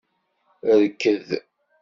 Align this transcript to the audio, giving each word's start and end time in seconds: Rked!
Rked! 0.65 1.27